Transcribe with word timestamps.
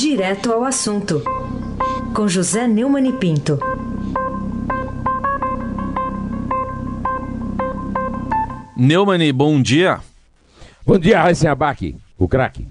Direto 0.00 0.50
ao 0.50 0.64
assunto, 0.64 1.22
com 2.14 2.26
José 2.26 2.66
Neumann 2.66 3.06
e 3.06 3.12
Pinto. 3.12 3.58
Neumann, 8.74 9.30
bom 9.34 9.60
dia. 9.60 10.00
Bom 10.86 10.98
dia, 10.98 11.20
Raíssa 11.20 11.50
Abac, 11.50 11.94
o 12.16 12.26
craque. 12.26 12.66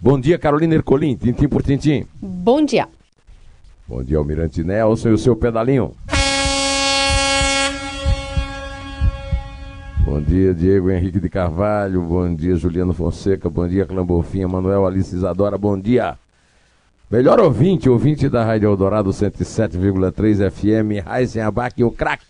Bom 0.00 0.18
dia, 0.18 0.36
Carolina 0.36 0.74
Ercolim, 0.74 1.14
tintim 1.14 1.46
por 1.46 1.62
tintim. 1.62 2.04
Bom 2.20 2.64
dia. 2.64 2.88
Bom 3.86 4.02
dia, 4.02 4.18
Almirante 4.18 4.64
Nelson 4.64 5.10
e 5.10 5.12
o 5.12 5.18
seu 5.18 5.36
pedalinho. 5.36 5.94
Dia, 10.34 10.52
Diego 10.52 10.90
Henrique 10.90 11.20
de 11.20 11.28
Carvalho. 11.28 12.02
Bom 12.02 12.34
dia, 12.34 12.56
Juliano 12.56 12.92
Fonseca. 12.92 13.48
Bom 13.48 13.68
dia, 13.68 13.86
Clambofinha, 13.86 14.48
Manuel 14.48 14.84
Alice 14.84 15.14
Isadora. 15.14 15.56
Bom 15.56 15.78
dia. 15.78 16.18
Melhor 17.08 17.38
ouvinte, 17.38 17.88
ouvinte 17.88 18.28
da 18.28 18.44
Rádio 18.44 18.68
Eldorado 18.68 19.10
107,3 19.10 20.50
FM, 20.50 21.06
Raizen 21.06 21.42
Abac, 21.42 21.84
o 21.84 21.90
craque. 21.90 22.24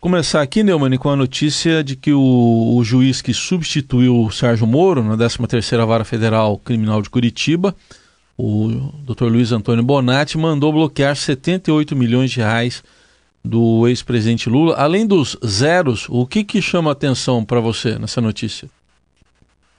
Começar 0.00 0.42
aqui, 0.42 0.64
Neumann, 0.64 0.98
com 0.98 1.10
a 1.10 1.14
notícia 1.14 1.84
de 1.84 1.94
que 1.94 2.12
o, 2.12 2.74
o 2.76 2.82
juiz 2.82 3.22
que 3.22 3.32
substituiu 3.32 4.20
o 4.20 4.32
Sérgio 4.32 4.66
Moro 4.66 5.04
na 5.04 5.16
13ª 5.16 5.86
Vara 5.86 6.04
Federal 6.04 6.58
Criminal 6.58 7.00
de 7.00 7.08
Curitiba, 7.08 7.72
o 8.36 8.90
Dr. 9.06 9.26
Luiz 9.26 9.52
Antônio 9.52 9.84
Bonatti, 9.84 10.36
mandou 10.36 10.72
bloquear 10.72 11.14
78 11.14 11.94
milhões 11.94 12.32
de 12.32 12.40
reais 12.40 12.82
do 13.44 13.88
ex-presidente 13.88 14.48
Lula. 14.48 14.76
Além 14.76 15.06
dos 15.06 15.36
zeros, 15.44 16.06
o 16.08 16.26
que, 16.26 16.44
que 16.44 16.62
chama 16.62 16.92
atenção 16.92 17.44
para 17.44 17.60
você 17.60 17.98
nessa 17.98 18.20
notícia? 18.20 18.68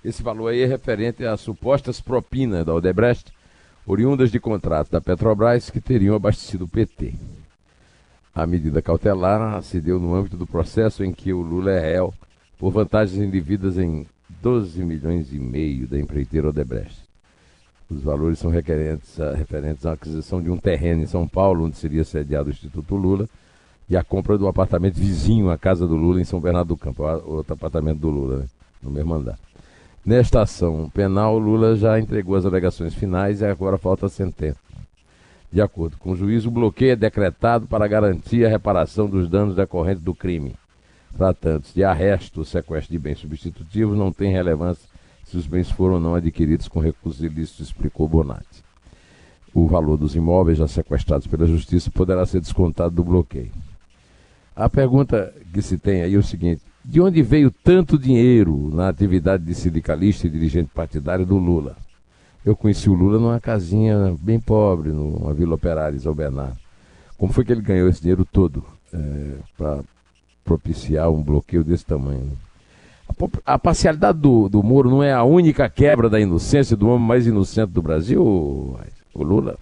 Esse 0.03 0.22
valor 0.22 0.49
aí 0.49 0.62
é 0.62 0.66
referente 0.66 1.26
às 1.26 1.39
supostas 1.39 2.02
propinas 2.02 2.66
da 2.66 2.73
Odebrecht, 2.73 3.31
oriundas 3.86 4.31
de 4.31 4.39
contratos 4.39 4.91
da 4.91 5.00
Petrobras 5.00 5.69
que 5.69 5.80
teriam 5.80 6.16
abastecido 6.16 6.66
o 6.66 6.67
PT. 6.67 7.14
A 8.36 8.45
medida 8.45 8.81
cautelar 8.81 9.61
se 9.61 9.80
deu 9.80 10.00
no 10.00 10.14
âmbito 10.14 10.36
do 10.36 10.47
processo 10.47 11.03
em 11.03 11.14
que 11.14 11.31
o 11.31 11.41
Lula 11.41 11.72
é 11.72 11.80
réu 11.80 12.14
por 12.58 12.72
vantagens 12.72 13.22
indevidas 13.22 13.78
em 13.78 14.06
12 14.41 14.84
milhões 14.84 15.31
e 15.31 15.39
meio 15.39 15.88
da 15.88 16.00
empreiteira 16.00 16.50
Odebrecht. 16.50 17.03
Os 17.89 18.02
valores 18.02 18.39
são 18.39 18.50
referentes 18.50 19.86
à 19.86 19.94
aquisição 19.94 20.41
de 20.41 20.50
um 20.50 20.58
terreno 20.58 21.03
em 21.03 21.06
São 21.06 21.28
Paulo, 21.28 21.66
onde 21.66 21.78
seria 21.78 22.03
sediado 22.03 22.50
o 22.50 22.52
Instituto 22.52 22.95
Lula, 22.95 23.30
e 23.94 23.97
a 23.97 24.03
compra 24.03 24.39
do 24.39 24.47
apartamento 24.47 24.95
vizinho 24.95 25.52
à 25.52 25.58
casa 25.58 25.86
do 25.88 25.95
Lula 25.95 26.19
em 26.19 26.23
São 26.23 26.39
Bernardo 26.39 26.69
do 26.69 26.77
Campo, 26.77 27.03
outro 27.25 27.53
apartamento 27.53 28.00
do 28.00 28.09
Lula, 28.09 28.38
né? 28.38 28.45
no 28.81 28.89
mesmo 28.89 29.13
andar. 29.13 29.38
Nesta 30.03 30.41
ação 30.41 30.89
penal, 30.91 31.38
Lula 31.38 31.75
já 31.75 32.00
entregou 32.00 32.35
as 32.35 32.44
alegações 32.44 32.95
finais 32.95 33.41
e 33.41 33.45
agora 33.45 33.77
falta 33.77 34.08
a 34.08 34.09
sentença. 34.09 34.59
De 35.52 35.61
acordo 35.61 35.95
com 35.97 36.11
o 36.11 36.16
juiz, 36.16 36.44
o 36.45 36.52
bloqueio 36.52 36.94
é 36.94 36.95
decretado 36.95 37.67
para 37.67 37.88
garantir 37.88 38.44
a 38.44 38.50
reparação 38.50 39.08
dos 39.08 39.30
danos 39.30 39.55
decorrentes 39.55 40.03
do 40.03 40.16
crime. 40.16 40.55
Tratando-se 41.16 41.75
de 41.75 41.83
arresto 41.83 42.39
ou 42.39 42.45
sequestro 42.45 42.91
de 42.91 42.97
bens 42.97 43.19
substitutivos, 43.19 43.95
não 43.95 44.11
tem 44.11 44.31
relevância 44.31 44.89
se 45.23 45.38
os 45.38 45.45
bens 45.45 45.69
foram 45.69 45.95
ou 45.95 46.00
não 46.00 46.16
adquiridos 46.16 46.67
com 46.67 46.80
recursos 46.80 47.23
ilícitos, 47.23 47.67
explicou 47.67 48.07
Bonatti. 48.07 48.63
O 49.53 49.67
valor 49.67 49.97
dos 49.97 50.16
imóveis 50.16 50.57
já 50.57 50.67
sequestrados 50.67 51.28
pela 51.28 51.45
Justiça 51.45 51.91
poderá 51.91 52.25
ser 52.25 52.41
descontado 52.41 52.95
do 52.95 53.03
bloqueio. 53.03 53.52
A 54.56 54.70
pergunta 54.70 55.34
que 55.52 55.62
se 55.62 55.78
tem 55.78 56.04
aí 56.04 56.14
é 56.14 56.18
o 56.18 56.23
seguinte: 56.23 56.62
de 56.84 57.02
onde 57.02 57.22
veio 57.22 57.50
tanto 57.50 57.98
dinheiro 57.98 58.70
na 58.73 58.90
atividade 58.90 59.44
de 59.44 59.56
sindicalista 59.56 60.28
e 60.28 60.30
dirigente 60.30 60.70
partidário 60.73 61.26
do 61.26 61.38
Lula? 61.38 61.76
Eu 62.46 62.56
conheci 62.56 62.90
o 62.90 62.94
Lula 62.94 63.18
numa 63.18 63.40
casinha 63.40 64.16
bem 64.20 64.40
pobre, 64.40 64.92
numa 64.92 65.34
vila 65.34 65.56
operária, 65.56 65.98
São 65.98 66.14
Bernardo. 66.14 66.58
Como 67.18 67.31
foi 67.31 67.46
que 67.46 67.54
ele 67.54 67.62
ganhou 67.62 67.88
esse 67.88 68.02
dinheiro 68.02 68.25
todo 68.25 68.66
é, 68.94 69.36
para 69.58 69.80
propiciar 70.44 71.09
um 71.09 71.24
bloqueio 71.24 71.63
desse 71.63 71.86
tamanho? 71.86 72.34
A, 73.46 73.58
parcialidade 73.58 74.19
do, 74.19 74.50
do 74.50 74.62
Moro 74.62 74.90
não 74.90 75.02
é 75.02 75.13
a 75.13 75.24
única 75.24 75.69
quebra 75.69 76.09
da 76.09 76.19
inocência 76.19 76.75
do 76.75 76.90
homem 76.90 77.08
mais 77.08 77.25
inocente 77.25 77.72
do 77.72 77.81
Brasil, 77.81 78.22
o 78.22 79.24
Lula? 79.24 79.58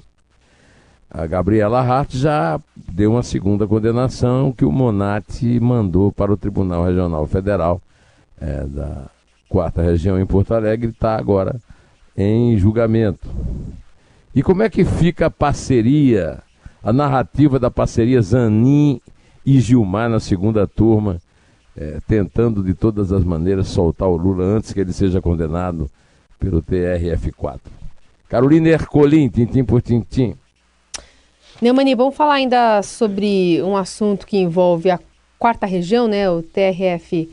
A 1.13 1.27
Gabriela 1.27 1.81
Hart 1.81 2.15
já 2.15 2.57
deu 2.75 3.11
uma 3.11 3.21
segunda 3.21 3.67
condenação 3.67 4.53
que 4.53 4.63
o 4.63 4.71
Monati 4.71 5.59
mandou 5.59 6.09
para 6.09 6.31
o 6.31 6.37
Tribunal 6.37 6.85
Regional 6.85 7.27
Federal 7.27 7.81
é, 8.39 8.63
da 8.63 9.09
quarta 9.49 9.81
região 9.81 10.17
em 10.17 10.25
Porto 10.25 10.53
Alegre 10.53 10.91
está 10.91 11.17
agora 11.17 11.59
em 12.15 12.57
julgamento. 12.57 13.27
E 14.33 14.41
como 14.41 14.63
é 14.63 14.69
que 14.69 14.85
fica 14.85 15.25
a 15.25 15.29
parceria, 15.29 16.41
a 16.81 16.93
narrativa 16.93 17.59
da 17.59 17.69
parceria 17.69 18.21
Zanin 18.21 19.01
e 19.45 19.59
Gilmar 19.59 20.09
na 20.09 20.21
segunda 20.21 20.65
turma, 20.65 21.17
é, 21.75 21.99
tentando 22.07 22.63
de 22.63 22.73
todas 22.73 23.11
as 23.11 23.25
maneiras 23.25 23.67
soltar 23.67 24.07
o 24.07 24.15
Lula 24.15 24.45
antes 24.45 24.71
que 24.71 24.79
ele 24.79 24.93
seja 24.93 25.19
condenado 25.19 25.91
pelo 26.39 26.63
TRF4? 26.63 27.59
Carolina 28.29 28.69
Ercolim, 28.69 29.27
tintim 29.27 29.65
por 29.65 29.81
tintim. 29.81 30.35
Neumani, 31.61 31.93
vamos 31.93 32.15
falar 32.15 32.33
ainda 32.33 32.81
sobre 32.81 33.61
um 33.61 33.77
assunto 33.77 34.25
que 34.25 34.35
envolve 34.35 34.89
a 34.89 34.99
quarta 35.37 35.67
região, 35.67 36.07
né, 36.07 36.27
o 36.27 36.41
TRF 36.41 37.29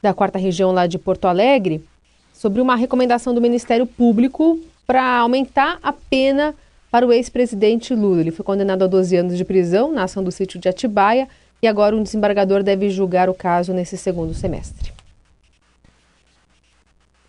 da 0.00 0.14
quarta 0.14 0.38
região 0.38 0.72
lá 0.72 0.86
de 0.86 0.98
Porto 0.98 1.26
Alegre, 1.26 1.84
sobre 2.32 2.62
uma 2.62 2.76
recomendação 2.76 3.34
do 3.34 3.42
Ministério 3.42 3.86
Público 3.86 4.58
para 4.86 5.18
aumentar 5.18 5.78
a 5.82 5.92
pena 5.92 6.54
para 6.90 7.06
o 7.06 7.12
ex-presidente 7.12 7.94
Lula. 7.94 8.20
Ele 8.22 8.30
foi 8.30 8.42
condenado 8.42 8.84
a 8.84 8.86
12 8.86 9.14
anos 9.16 9.36
de 9.36 9.44
prisão 9.44 9.92
na 9.92 10.04
ação 10.04 10.24
do 10.24 10.32
sítio 10.32 10.58
de 10.58 10.66
Atibaia 10.66 11.28
e 11.60 11.66
agora 11.66 11.94
um 11.94 12.02
desembargador 12.02 12.62
deve 12.62 12.88
julgar 12.88 13.28
o 13.28 13.34
caso 13.34 13.74
nesse 13.74 13.98
segundo 13.98 14.32
semestre. 14.32 14.94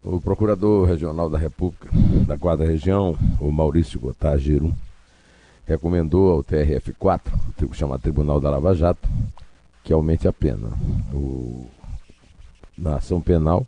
O 0.01 0.21
procurador 0.21 0.87
regional 0.87 1.29
da 1.29 1.37
República 1.37 1.89
da 2.25 2.37
quarta 2.37 2.63
região, 2.63 3.17
o 3.41 3.51
Maurício 3.51 3.99
Gotagiro, 3.99 4.73
recomendou 5.69 6.31
ao 6.31 6.43
TRF4, 6.43 7.21
chamado 7.73 8.01
Tribunal 8.01 8.41
da 8.41 8.49
Lava 8.49 8.73
Jato, 8.73 9.07
que 9.83 9.93
aumente 9.93 10.27
a 10.27 10.33
pena. 10.33 10.69
O, 11.13 11.67
na 12.75 12.95
ação 12.95 13.21
penal, 13.21 13.67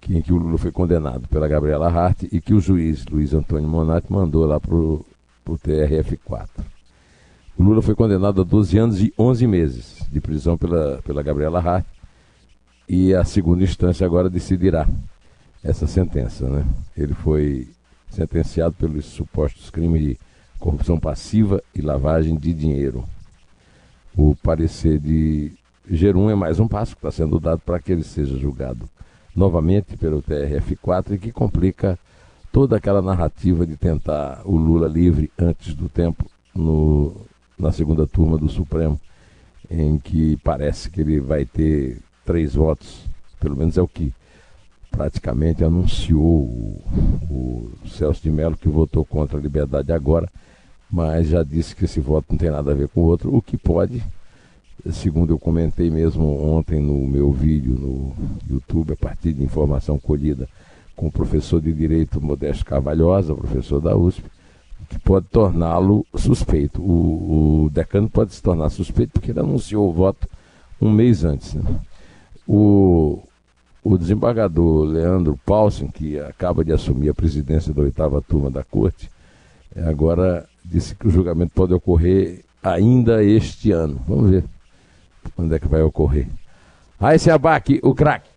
que, 0.00 0.16
em 0.16 0.22
que 0.22 0.32
o 0.32 0.36
Lula 0.36 0.56
foi 0.58 0.70
condenado 0.70 1.26
pela 1.28 1.48
Gabriela 1.48 1.88
Hart 1.88 2.22
e 2.30 2.40
que 2.40 2.54
o 2.54 2.60
juiz 2.60 3.04
Luiz 3.06 3.34
Antônio 3.34 3.68
Monatti 3.68 4.12
mandou 4.12 4.46
lá 4.46 4.60
para 4.60 4.74
o 4.74 5.04
TRF4. 5.48 6.48
O 7.58 7.64
Lula 7.64 7.82
foi 7.82 7.96
condenado 7.96 8.40
a 8.40 8.44
12 8.44 8.78
anos 8.78 9.02
e 9.02 9.12
11 9.18 9.46
meses 9.48 10.08
de 10.12 10.20
prisão 10.20 10.56
pela, 10.56 11.02
pela 11.02 11.22
Gabriela 11.22 11.58
Hart 11.58 11.84
e 12.88 13.12
a 13.12 13.24
segunda 13.24 13.64
instância 13.64 14.06
agora 14.06 14.30
decidirá 14.30 14.88
essa 15.64 15.88
sentença. 15.88 16.48
Né? 16.48 16.64
Ele 16.96 17.14
foi 17.14 17.68
sentenciado 18.08 18.76
pelos 18.76 19.04
supostos 19.06 19.68
crimes 19.68 20.00
de 20.00 20.27
corrupção 20.58 20.98
passiva 20.98 21.62
e 21.74 21.80
lavagem 21.80 22.36
de 22.36 22.52
dinheiro. 22.52 23.04
O 24.16 24.34
parecer 24.34 24.98
de 24.98 25.52
Gerum 25.88 26.28
é 26.28 26.34
mais 26.34 26.58
um 26.58 26.68
passo 26.68 26.94
que 26.94 26.98
está 26.98 27.10
sendo 27.10 27.38
dado 27.38 27.60
para 27.60 27.78
que 27.78 27.92
ele 27.92 28.02
seja 28.02 28.36
julgado 28.36 28.88
novamente 29.34 29.96
pelo 29.96 30.20
TRF4 30.20 31.12
e 31.12 31.18
que 31.18 31.32
complica 31.32 31.98
toda 32.52 32.76
aquela 32.76 33.00
narrativa 33.00 33.64
de 33.64 33.76
tentar 33.76 34.42
o 34.44 34.56
Lula 34.56 34.88
livre 34.88 35.30
antes 35.38 35.74
do 35.74 35.88
tempo 35.88 36.28
no, 36.54 37.14
na 37.56 37.70
segunda 37.70 38.06
turma 38.06 38.36
do 38.36 38.48
Supremo, 38.48 39.00
em 39.70 39.98
que 39.98 40.36
parece 40.38 40.90
que 40.90 41.00
ele 41.00 41.20
vai 41.20 41.44
ter 41.44 41.98
três 42.24 42.54
votos, 42.54 43.06
pelo 43.38 43.56
menos 43.56 43.78
é 43.78 43.82
o 43.82 43.88
que 43.88 44.12
praticamente 44.90 45.64
anunciou 45.64 46.22
o, 46.22 46.82
o 47.30 47.88
Celso 47.88 48.22
de 48.22 48.30
Mello, 48.30 48.56
que 48.56 48.68
votou 48.68 49.04
contra 49.04 49.38
a 49.38 49.40
liberdade 49.40 49.92
agora, 49.92 50.28
mas 50.90 51.28
já 51.28 51.42
disse 51.42 51.74
que 51.76 51.84
esse 51.84 52.00
voto 52.00 52.26
não 52.30 52.38
tem 52.38 52.50
nada 52.50 52.72
a 52.72 52.74
ver 52.74 52.88
com 52.88 53.02
o 53.02 53.04
outro, 53.04 53.34
o 53.34 53.42
que 53.42 53.56
pode, 53.56 54.02
segundo 54.92 55.32
eu 55.32 55.38
comentei 55.38 55.90
mesmo 55.90 56.26
ontem 56.42 56.80
no 56.80 57.06
meu 57.06 57.32
vídeo 57.32 57.74
no 57.74 58.14
YouTube, 58.48 58.92
a 58.92 58.96
partir 58.96 59.32
de 59.32 59.42
informação 59.42 59.98
colhida 59.98 60.48
com 60.96 61.06
o 61.06 61.12
professor 61.12 61.60
de 61.60 61.72
Direito 61.72 62.20
Modesto 62.20 62.64
Carvalhosa, 62.64 63.34
professor 63.34 63.80
da 63.80 63.96
USP, 63.96 64.24
que 64.88 64.98
pode 64.98 65.26
torná-lo 65.26 66.04
suspeito. 66.16 66.82
O, 66.82 67.66
o, 67.66 67.70
decano 67.70 68.08
pode 68.08 68.34
se 68.34 68.42
tornar 68.42 68.70
suspeito 68.70 69.12
porque 69.12 69.30
ele 69.30 69.40
anunciou 69.40 69.88
o 69.88 69.92
voto 69.92 70.28
um 70.80 70.90
mês 70.90 71.24
antes. 71.24 71.54
Né? 71.54 71.62
O, 72.46 73.22
o 73.92 73.96
desembargador 73.96 74.84
Leandro 74.84 75.38
Paulsen, 75.46 75.88
que 75.88 76.18
acaba 76.20 76.62
de 76.62 76.72
assumir 76.72 77.08
a 77.08 77.14
presidência 77.14 77.72
da 77.72 77.82
oitava 77.82 78.20
turma 78.20 78.50
da 78.50 78.62
corte, 78.62 79.10
agora 79.86 80.46
disse 80.62 80.94
que 80.94 81.06
o 81.06 81.10
julgamento 81.10 81.52
pode 81.54 81.72
ocorrer 81.72 82.44
ainda 82.62 83.24
este 83.24 83.72
ano. 83.72 83.98
Vamos 84.06 84.30
ver 84.30 84.44
quando 85.34 85.54
é 85.54 85.58
que 85.58 85.66
vai 85.66 85.80
ocorrer. 85.80 86.28
Aí 87.00 87.18
se 87.18 87.30
abaque 87.30 87.80
o 87.82 87.94
craque. 87.94 88.28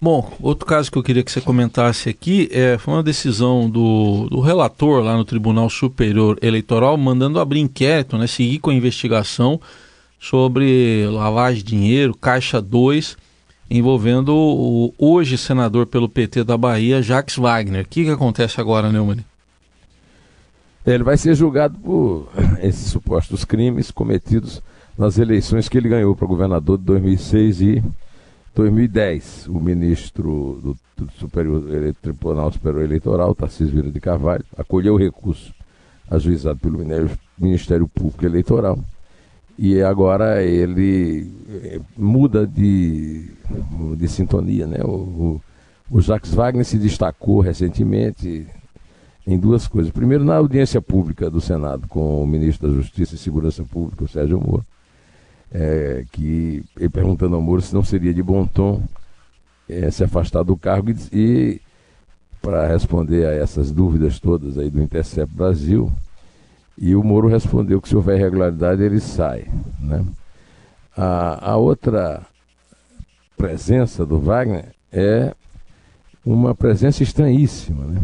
Bom, 0.00 0.32
outro 0.40 0.64
caso 0.64 0.90
que 0.90 0.96
eu 0.96 1.02
queria 1.02 1.22
que 1.22 1.30
você 1.30 1.42
comentasse 1.42 2.08
aqui 2.08 2.48
é, 2.50 2.78
foi 2.78 2.94
uma 2.94 3.02
decisão 3.02 3.68
do, 3.68 4.30
do 4.30 4.40
relator 4.40 5.02
lá 5.02 5.14
no 5.14 5.26
Tribunal 5.26 5.68
Superior 5.68 6.38
Eleitoral 6.40 6.96
mandando 6.96 7.38
abrir 7.38 7.60
inquérito, 7.60 8.16
né, 8.16 8.26
seguir 8.26 8.60
com 8.60 8.70
a 8.70 8.74
investigação 8.74 9.60
sobre 10.18 11.06
lavagem 11.06 11.62
de 11.62 11.68
dinheiro, 11.68 12.14
Caixa 12.14 12.62
2, 12.62 13.18
envolvendo 13.70 14.34
o 14.34 14.92
hoje 14.98 15.38
senador 15.38 15.86
pelo 15.86 16.08
PT 16.08 16.42
da 16.42 16.56
Bahia, 16.56 17.00
Jacques 17.00 17.36
Wagner. 17.36 17.84
O 17.84 17.88
que, 17.88 18.04
que 18.04 18.10
acontece 18.10 18.60
agora, 18.60 18.90
Neumann? 18.90 19.24
Ele 20.84 21.04
vai 21.04 21.16
ser 21.16 21.34
julgado 21.34 21.78
por 21.78 22.28
esses 22.60 22.90
supostos 22.90 23.44
crimes 23.44 23.90
cometidos 23.90 24.60
nas 24.98 25.18
eleições 25.18 25.68
que 25.68 25.78
ele 25.78 25.88
ganhou 25.88 26.16
para 26.16 26.26
governador 26.26 26.76
de 26.78 26.84
2006 26.84 27.60
e 27.60 27.82
2010, 28.54 29.46
o 29.46 29.60
ministro 29.60 30.60
do, 30.62 30.76
do 30.96 31.12
Superior, 31.12 31.62
Tribunal 32.02 32.52
Superior 32.52 32.82
Eleitoral, 32.82 33.34
Tarcísio 33.34 33.68
Vieira 33.68 33.90
de 33.90 34.00
Carvalho, 34.00 34.44
acolheu 34.58 34.94
o 34.94 34.98
recurso 34.98 35.54
ajuizado 36.10 36.58
pelo 36.58 36.80
Ministério 37.38 37.86
Público 37.86 38.26
Eleitoral 38.26 38.78
e 39.62 39.82
agora 39.82 40.42
ele 40.42 41.30
eh, 41.50 41.80
muda 41.94 42.46
de, 42.46 43.30
de 43.94 44.08
sintonia. 44.08 44.66
Né? 44.66 44.78
O, 44.82 44.88
o, 44.88 45.40
o 45.90 46.00
Jacques 46.00 46.32
Wagner 46.32 46.64
se 46.64 46.78
destacou 46.78 47.40
recentemente 47.40 48.46
em 49.26 49.38
duas 49.38 49.68
coisas. 49.68 49.92
Primeiro, 49.92 50.24
na 50.24 50.36
audiência 50.36 50.80
pública 50.80 51.30
do 51.30 51.42
Senado 51.42 51.86
com 51.88 52.22
o 52.22 52.26
ministro 52.26 52.68
da 52.68 52.74
Justiça 52.74 53.16
e 53.16 53.18
Segurança 53.18 53.62
Pública, 53.62 54.04
o 54.04 54.08
Sérgio 54.08 54.40
Moro 54.40 54.64
é, 55.52 56.04
que 56.10 56.64
ele 56.78 56.88
perguntando 56.88 57.34
ao 57.34 57.42
Moro 57.42 57.60
se 57.60 57.74
não 57.74 57.84
seria 57.84 58.14
de 58.14 58.22
bom 58.22 58.46
tom 58.46 58.82
é, 59.68 59.90
se 59.90 60.02
afastar 60.02 60.42
do 60.42 60.56
cargo 60.56 60.90
e, 60.90 60.96
e 61.12 61.60
para 62.40 62.66
responder 62.66 63.26
a 63.26 63.32
essas 63.32 63.70
dúvidas 63.70 64.18
todas 64.18 64.56
aí 64.56 64.70
do 64.70 64.80
Intercept 64.80 65.34
Brasil, 65.34 65.92
e 66.80 66.96
o 66.96 67.04
Moro 67.04 67.28
respondeu 67.28 67.80
que 67.80 67.88
se 67.90 67.94
houver 67.94 68.16
irregularidade 68.16 68.82
ele 68.82 69.00
sai. 69.00 69.46
Né? 69.78 70.02
A, 70.96 71.50
a 71.52 71.56
outra 71.56 72.22
presença 73.36 74.06
do 74.06 74.18
Wagner 74.18 74.74
é 74.90 75.34
uma 76.24 76.54
presença 76.54 77.02
estranhíssima, 77.02 77.84
né? 77.84 78.00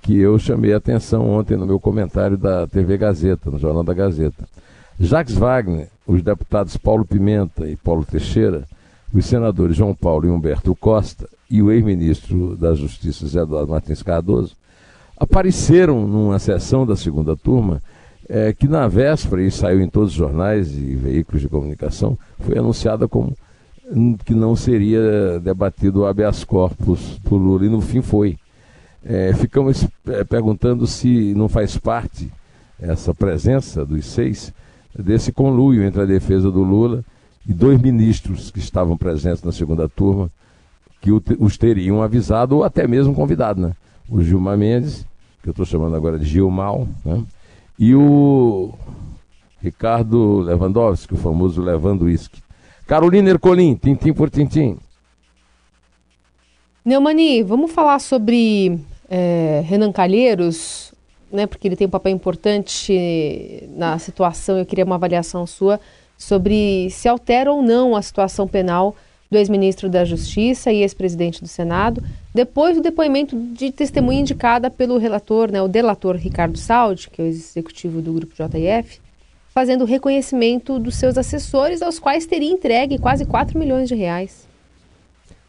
que 0.00 0.16
eu 0.16 0.38
chamei 0.38 0.72
a 0.72 0.76
atenção 0.76 1.28
ontem 1.28 1.56
no 1.56 1.66
meu 1.66 1.80
comentário 1.80 2.38
da 2.38 2.68
TV 2.68 2.96
Gazeta, 2.96 3.50
no 3.50 3.58
Jornal 3.58 3.82
da 3.82 3.92
Gazeta. 3.92 4.46
Jacques 5.00 5.34
Wagner, 5.34 5.88
os 6.06 6.22
deputados 6.22 6.76
Paulo 6.76 7.04
Pimenta 7.04 7.68
e 7.68 7.74
Paulo 7.74 8.04
Teixeira, 8.04 8.64
os 9.12 9.26
senadores 9.26 9.76
João 9.76 9.94
Paulo 9.94 10.26
e 10.26 10.30
Humberto 10.30 10.74
Costa 10.76 11.28
e 11.50 11.60
o 11.60 11.70
ex-ministro 11.72 12.56
da 12.56 12.74
Justiça 12.74 13.26
Zé 13.26 13.40
Eduardo 13.40 13.72
Martins 13.72 14.02
Cardoso 14.02 14.54
apareceram 15.16 16.06
numa 16.06 16.38
sessão 16.38 16.86
da 16.86 16.94
segunda 16.94 17.36
turma 17.36 17.80
é, 18.28 18.52
que 18.52 18.66
na 18.66 18.88
véspera, 18.88 19.42
e 19.42 19.50
saiu 19.50 19.80
em 19.80 19.88
todos 19.88 20.10
os 20.10 20.14
jornais 20.14 20.72
e 20.76 20.94
veículos 20.94 21.42
de 21.42 21.48
comunicação, 21.48 22.18
foi 22.40 22.58
anunciada 22.58 23.06
como 23.06 23.34
que 24.24 24.34
não 24.34 24.56
seria 24.56 25.38
debatido 25.40 26.00
o 26.00 26.06
habeas 26.06 26.42
corpus 26.42 27.18
por 27.24 27.36
Lula, 27.36 27.66
e 27.66 27.68
no 27.68 27.80
fim 27.80 28.00
foi. 28.00 28.38
É, 29.04 29.34
ficamos 29.34 29.86
é, 30.06 30.24
perguntando 30.24 30.86
se 30.86 31.34
não 31.34 31.48
faz 31.48 31.76
parte 31.76 32.32
essa 32.80 33.14
presença 33.14 33.84
dos 33.84 34.06
seis 34.06 34.52
desse 34.98 35.30
conluio 35.30 35.82
entre 35.82 36.00
a 36.00 36.06
defesa 36.06 36.50
do 36.50 36.62
Lula 36.62 37.04
e 37.46 37.52
dois 37.52 37.78
ministros 37.80 38.50
que 38.50 38.58
estavam 38.58 38.96
presentes 38.96 39.42
na 39.42 39.52
segunda 39.52 39.88
turma, 39.88 40.30
que 41.02 41.10
os 41.12 41.58
teriam 41.58 42.02
avisado 42.02 42.56
ou 42.56 42.64
até 42.64 42.86
mesmo 42.88 43.14
convidado, 43.14 43.60
né? 43.60 43.72
O 44.08 44.22
Gilmar 44.22 44.56
Mendes, 44.56 45.06
que 45.42 45.48
eu 45.48 45.50
estou 45.50 45.66
chamando 45.66 45.94
agora 45.94 46.18
de 46.18 46.24
Gilmal, 46.24 46.88
né? 47.04 47.22
E 47.78 47.94
o 47.94 48.72
Ricardo 49.60 50.40
Lewandowski, 50.40 51.14
o 51.14 51.16
famoso 51.16 51.62
Lewandowski. 51.62 52.42
Carolina 52.86 53.30
Ercolim, 53.30 53.74
tintim 53.74 54.12
por 54.12 54.30
tintim. 54.30 54.78
Neumani, 56.84 57.42
vamos 57.42 57.72
falar 57.72 57.98
sobre 57.98 58.78
é, 59.08 59.62
Renan 59.64 59.90
Calheiros, 59.90 60.92
né, 61.32 61.46
porque 61.46 61.66
ele 61.66 61.76
tem 61.76 61.86
um 61.86 61.90
papel 61.90 62.12
importante 62.12 63.66
na 63.70 63.98
situação. 63.98 64.58
Eu 64.58 64.66
queria 64.66 64.84
uma 64.84 64.96
avaliação 64.96 65.46
sua 65.46 65.80
sobre 66.16 66.90
se 66.90 67.08
altera 67.08 67.52
ou 67.52 67.62
não 67.62 67.96
a 67.96 68.02
situação 68.02 68.46
penal 68.46 68.94
do 69.34 69.38
ex-ministro 69.38 69.88
da 69.88 70.04
Justiça 70.04 70.72
e 70.72 70.82
ex-presidente 70.82 71.42
do 71.42 71.48
Senado, 71.48 72.00
depois 72.32 72.76
do 72.76 72.82
depoimento 72.82 73.36
de 73.36 73.72
testemunha 73.72 74.20
indicada 74.20 74.70
pelo 74.70 74.96
relator, 74.96 75.50
né, 75.50 75.60
o 75.60 75.66
delator 75.66 76.14
Ricardo 76.14 76.56
Saldi, 76.56 77.10
que 77.10 77.20
é 77.20 77.24
o 77.24 77.26
executivo 77.26 78.00
do 78.00 78.12
grupo 78.12 78.32
JF, 78.32 79.00
fazendo 79.52 79.84
reconhecimento 79.84 80.78
dos 80.78 80.94
seus 80.94 81.18
assessores, 81.18 81.82
aos 81.82 81.98
quais 81.98 82.26
teria 82.26 82.52
entregue 82.52 82.96
quase 82.96 83.24
4 83.24 83.58
milhões 83.58 83.88
de 83.88 83.96
reais. 83.96 84.46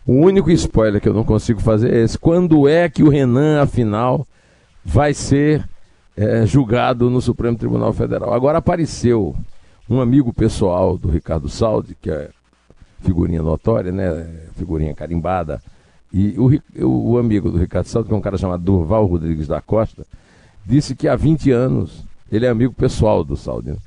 O 0.05 0.13
único 0.13 0.49
spoiler 0.51 0.99
que 0.99 1.09
eu 1.09 1.13
não 1.13 1.23
consigo 1.23 1.61
fazer 1.61 1.93
é 1.93 2.03
esse. 2.03 2.17
Quando 2.17 2.67
é 2.67 2.89
que 2.89 3.03
o 3.03 3.09
Renan, 3.09 3.61
afinal, 3.61 4.25
vai 4.83 5.13
ser 5.13 5.63
é, 6.17 6.43
julgado 6.45 7.09
no 7.09 7.21
Supremo 7.21 7.57
Tribunal 7.57 7.93
Federal. 7.93 8.33
Agora 8.33 8.57
apareceu 8.57 9.35
um 9.87 10.01
amigo 10.01 10.33
pessoal 10.33 10.97
do 10.97 11.07
Ricardo 11.07 11.49
Saldi, 11.49 11.95
que 12.01 12.09
é 12.09 12.29
figurinha 13.05 13.41
notória, 13.41 13.91
né? 13.91 14.27
Figurinha 14.55 14.93
carimbada. 14.93 15.61
E 16.11 16.35
o, 16.37 17.11
o 17.11 17.17
amigo 17.17 17.51
do 17.51 17.57
Ricardo 17.57 17.87
Saldi, 17.87 18.07
que 18.07 18.13
é 18.13 18.17
um 18.17 18.21
cara 18.21 18.37
chamado 18.37 18.63
Durval 18.63 19.05
Rodrigues 19.05 19.47
da 19.47 19.61
Costa, 19.61 20.05
disse 20.65 20.95
que 20.95 21.07
há 21.07 21.15
20 21.15 21.51
anos, 21.51 22.03
ele 22.31 22.45
é 22.45 22.49
amigo 22.49 22.73
pessoal 22.73 23.23
do 23.23 23.35
Saldi. 23.35 23.71
Né? 23.71 23.77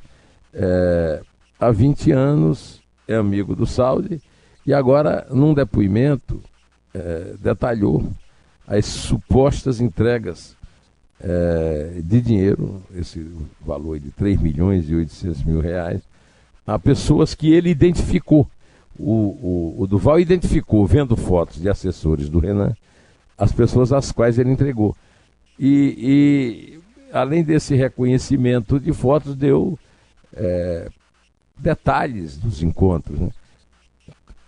É, 0.54 1.22
há 1.58 1.70
20 1.70 2.12
anos 2.12 2.80
é 3.06 3.16
amigo 3.16 3.56
do 3.56 3.66
Saldi 3.66 4.20
e 4.66 4.74
agora, 4.74 5.26
num 5.30 5.54
depoimento, 5.54 6.40
é, 6.94 7.34
detalhou 7.40 8.06
as 8.66 8.84
supostas 8.84 9.80
entregas 9.80 10.54
é, 11.20 12.00
de 12.04 12.20
dinheiro, 12.20 12.82
esse 12.94 13.26
valor 13.64 13.98
de 13.98 14.10
3 14.10 14.40
milhões 14.40 14.88
e 14.88 14.94
800 14.94 15.42
mil 15.44 15.60
reais, 15.60 16.02
a 16.66 16.78
pessoas 16.78 17.34
que 17.34 17.50
ele 17.50 17.70
identificou. 17.70 18.46
O, 18.98 19.12
o, 19.12 19.82
o 19.82 19.86
Duval 19.86 20.18
identificou, 20.18 20.86
vendo 20.86 21.16
fotos 21.16 21.60
de 21.60 21.68
assessores 21.68 22.28
do 22.28 22.38
Renan, 22.38 22.74
as 23.36 23.52
pessoas 23.52 23.92
às 23.92 24.10
quais 24.10 24.38
ele 24.38 24.50
entregou. 24.50 24.96
E, 25.58 25.94
e 25.98 26.80
além 27.12 27.42
desse 27.42 27.74
reconhecimento 27.74 28.80
de 28.80 28.92
fotos, 28.92 29.36
deu 29.36 29.78
é, 30.34 30.88
detalhes 31.56 32.36
dos 32.36 32.62
encontros. 32.62 33.18
Né? 33.18 33.30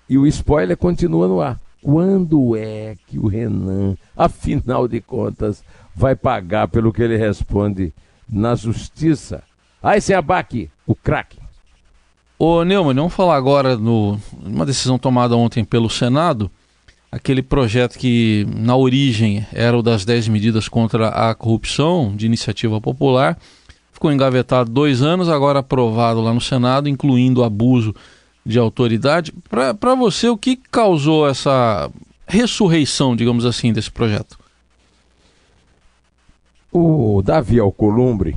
E 0.08 0.18
o 0.18 0.26
spoiler 0.26 0.76
continua 0.76 1.28
no 1.28 1.40
ar. 1.40 1.60
Quando 1.82 2.56
é 2.56 2.96
que 3.06 3.18
o 3.18 3.26
Renan, 3.26 3.96
afinal 4.16 4.86
de 4.86 5.00
contas, 5.00 5.64
vai 5.94 6.14
pagar 6.14 6.68
pelo 6.68 6.92
que 6.92 7.02
ele 7.02 7.16
responde 7.16 7.92
na 8.28 8.54
justiça. 8.54 9.42
Ah, 9.82 9.96
esse 9.96 10.12
é 10.12 10.16
abaque, 10.16 10.70
o 10.86 10.94
craque. 10.94 11.39
Ô 12.42 12.64
Neumann, 12.64 12.94
vamos 12.94 13.12
falar 13.12 13.36
agora 13.36 13.76
no 13.76 14.18
uma 14.42 14.64
decisão 14.64 14.98
tomada 14.98 15.36
ontem 15.36 15.62
pelo 15.62 15.90
Senado, 15.90 16.50
aquele 17.12 17.42
projeto 17.42 17.98
que 17.98 18.46
na 18.56 18.74
origem 18.74 19.46
era 19.52 19.76
o 19.76 19.82
das 19.82 20.06
10 20.06 20.28
medidas 20.28 20.66
contra 20.66 21.08
a 21.08 21.34
corrupção 21.34 22.16
de 22.16 22.24
iniciativa 22.24 22.80
popular, 22.80 23.38
ficou 23.92 24.10
engavetado 24.10 24.70
dois 24.70 25.02
anos, 25.02 25.28
agora 25.28 25.58
aprovado 25.58 26.22
lá 26.22 26.32
no 26.32 26.40
Senado, 26.40 26.88
incluindo 26.88 27.44
abuso 27.44 27.94
de 28.46 28.58
autoridade. 28.58 29.34
Para 29.78 29.94
você, 29.94 30.26
o 30.30 30.38
que 30.38 30.56
causou 30.56 31.28
essa 31.28 31.90
ressurreição, 32.26 33.14
digamos 33.14 33.44
assim, 33.44 33.70
desse 33.70 33.90
projeto? 33.90 34.38
O 36.72 37.20
Davi 37.22 37.60
Alcolumbre, 37.60 38.34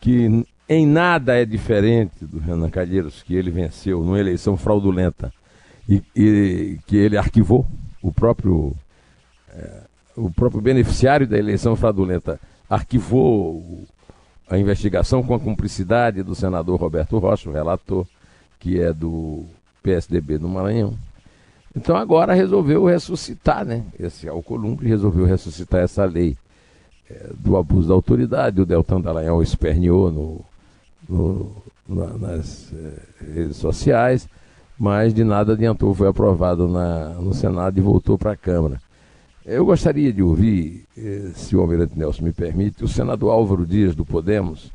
que 0.00 0.46
em 0.72 0.86
nada 0.86 1.34
é 1.34 1.44
diferente 1.44 2.24
do 2.24 2.38
Renan 2.38 2.70
Calheiros, 2.70 3.24
que 3.24 3.34
ele 3.34 3.50
venceu 3.50 4.04
numa 4.04 4.20
eleição 4.20 4.56
fraudulenta 4.56 5.32
e, 5.88 6.00
e 6.14 6.78
que 6.86 6.96
ele 6.96 7.16
arquivou, 7.16 7.66
o 8.00 8.12
próprio, 8.12 8.72
é, 9.48 9.80
o 10.16 10.30
próprio 10.30 10.60
beneficiário 10.60 11.26
da 11.26 11.36
eleição 11.36 11.74
fraudulenta 11.74 12.38
arquivou 12.68 13.84
a 14.48 14.56
investigação 14.56 15.24
com 15.24 15.34
a 15.34 15.40
cumplicidade 15.40 16.22
do 16.22 16.36
senador 16.36 16.78
Roberto 16.78 17.18
Rocha, 17.18 17.50
o 17.50 17.52
relator, 17.52 18.06
que 18.60 18.80
é 18.80 18.92
do 18.92 19.44
PSDB 19.82 20.38
do 20.38 20.48
Maranhão. 20.48 20.96
Então 21.76 21.96
agora 21.96 22.32
resolveu 22.32 22.84
ressuscitar, 22.84 23.64
né? 23.64 23.84
Esse 23.98 24.28
Alcolumbre 24.28 24.86
resolveu 24.86 25.24
ressuscitar 25.24 25.80
essa 25.80 26.04
lei 26.04 26.36
é, 27.10 27.30
do 27.34 27.56
abuso 27.56 27.88
da 27.88 27.94
autoridade. 27.94 28.60
O 28.60 28.66
Deltan 28.66 29.00
Dallagnol 29.00 29.42
esperneou 29.42 30.12
no, 30.12 30.44
no, 31.10 31.50
na, 31.88 32.06
nas 32.16 32.72
é, 32.72 33.34
redes 33.34 33.56
sociais. 33.56 34.28
mas 34.78 35.12
de 35.12 35.24
nada 35.24 35.52
adiantou, 35.52 35.94
foi 35.94 36.08
aprovado 36.08 36.68
na, 36.68 37.10
no 37.14 37.34
Senado 37.34 37.76
e 37.76 37.82
voltou 37.82 38.16
para 38.16 38.32
a 38.32 38.36
Câmara. 38.36 38.80
Eu 39.44 39.66
gostaria 39.66 40.12
de 40.12 40.22
ouvir, 40.22 40.86
eh, 40.96 41.32
se 41.34 41.56
o 41.56 41.60
Almirante 41.60 41.98
Nelson 41.98 42.22
me 42.22 42.32
permite, 42.32 42.84
o 42.84 42.88
senador 42.88 43.30
Álvaro 43.30 43.66
Dias, 43.66 43.94
do 43.94 44.04
Podemos, 44.04 44.70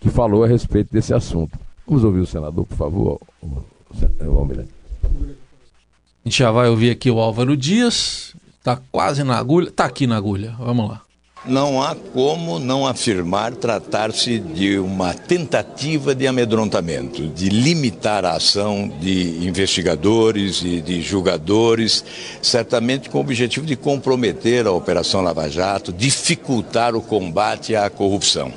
que 0.00 0.08
falou 0.08 0.44
a 0.44 0.46
respeito 0.46 0.92
desse 0.92 1.12
assunto. 1.12 1.58
Vamos 1.86 2.04
ouvir 2.04 2.20
o 2.20 2.26
senador, 2.26 2.64
por 2.64 2.76
favor, 2.76 3.20
o 3.42 4.38
Almirante. 4.38 4.70
A 5.04 6.28
gente 6.28 6.38
já 6.38 6.50
vai 6.50 6.68
ouvir 6.68 6.90
aqui 6.90 7.10
o 7.10 7.18
Álvaro 7.18 7.56
Dias, 7.56 8.34
está 8.58 8.80
quase 8.92 9.24
na 9.24 9.36
agulha, 9.36 9.68
está 9.68 9.86
aqui 9.86 10.06
na 10.06 10.16
agulha, 10.16 10.54
vamos 10.58 10.88
lá 10.88 11.03
não 11.46 11.82
há 11.82 11.94
como 11.94 12.58
não 12.58 12.86
afirmar 12.86 13.54
tratar-se 13.54 14.38
de 14.38 14.78
uma 14.78 15.12
tentativa 15.12 16.14
de 16.14 16.26
amedrontamento, 16.26 17.26
de 17.28 17.48
limitar 17.48 18.24
a 18.24 18.32
ação 18.32 18.88
de 19.00 19.46
investigadores 19.46 20.62
e 20.62 20.80
de 20.80 21.02
julgadores, 21.02 22.04
certamente 22.42 23.10
com 23.10 23.18
o 23.18 23.20
objetivo 23.20 23.66
de 23.66 23.76
comprometer 23.76 24.66
a 24.66 24.72
Operação 24.72 25.20
Lava 25.20 25.48
Jato, 25.48 25.92
dificultar 25.92 26.94
o 26.94 27.02
combate 27.02 27.76
à 27.76 27.88
corrupção. 27.90 28.52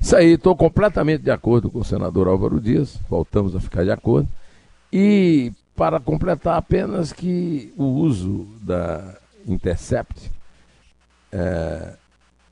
Isso 0.00 0.16
aí, 0.16 0.32
estou 0.32 0.56
completamente 0.56 1.22
de 1.22 1.30
acordo 1.30 1.70
com 1.70 1.80
o 1.80 1.84
senador 1.84 2.26
Álvaro 2.26 2.58
Dias, 2.58 2.98
voltamos 3.08 3.54
a 3.54 3.60
ficar 3.60 3.84
de 3.84 3.90
acordo. 3.90 4.26
E 4.90 5.52
para 5.76 6.00
completar 6.00 6.56
apenas 6.56 7.12
que 7.12 7.72
o 7.76 7.84
uso 7.84 8.46
da 8.62 9.16
Intercept 9.46 10.30
é, 11.32 11.94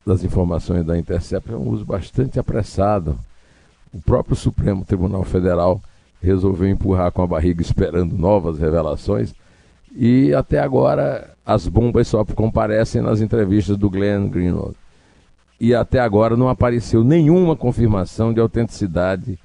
das 0.06 0.24
informações 0.24 0.84
da 0.84 0.98
Intercept 0.98 1.52
é 1.52 1.56
um 1.56 1.68
uso 1.68 1.84
bastante 1.84 2.38
apressado. 2.38 3.18
O 3.92 4.00
próprio 4.00 4.36
Supremo 4.36 4.84
Tribunal 4.84 5.24
Federal 5.24 5.80
resolveu 6.22 6.68
empurrar 6.68 7.12
com 7.12 7.22
a 7.22 7.26
barriga 7.26 7.62
esperando 7.62 8.16
novas 8.16 8.58
revelações 8.58 9.34
e 9.94 10.34
até 10.34 10.58
agora 10.58 11.34
as 11.44 11.66
bombas 11.66 12.08
só 12.08 12.24
comparecem 12.24 13.00
nas 13.00 13.20
entrevistas 13.20 13.76
do 13.76 13.88
Glenn 13.88 14.28
Greenwald. 14.28 14.74
E 15.60 15.74
até 15.74 15.98
agora 15.98 16.36
não 16.36 16.48
apareceu 16.48 17.02
nenhuma 17.02 17.56
confirmação 17.56 18.32
de 18.32 18.40
autenticidade 18.40 19.38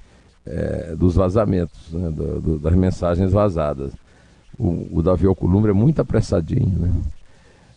é, 0.46 0.94
dos 0.94 1.14
vazamentos, 1.14 1.92
né, 1.92 2.10
do, 2.10 2.40
do, 2.40 2.58
das 2.58 2.74
mensagens 2.74 3.32
vazadas. 3.32 3.92
O, 4.58 4.98
o 4.98 5.02
Davi 5.02 5.26
Alcolumbre 5.26 5.70
é 5.70 5.74
muito 5.74 6.00
apressadinho, 6.00 6.78
né? 6.78 6.92